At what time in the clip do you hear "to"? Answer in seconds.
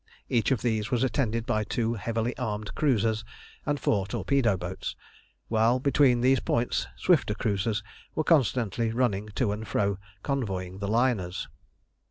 9.35-9.51